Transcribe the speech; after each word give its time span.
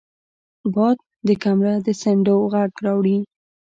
باد 0.73 0.97
د 1.27 1.29
کمره 1.43 1.75
د 1.85 1.87
څنډو 2.01 2.35
غږ 2.53 2.71
راوړي 2.85 3.17